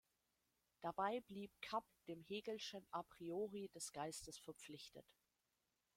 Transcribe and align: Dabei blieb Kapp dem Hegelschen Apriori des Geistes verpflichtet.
Dabei 0.81 1.21
blieb 1.27 1.51
Kapp 1.61 1.85
dem 2.07 2.23
Hegelschen 2.23 2.83
Apriori 2.89 3.69
des 3.75 3.91
Geistes 3.91 4.39
verpflichtet. 4.39 5.05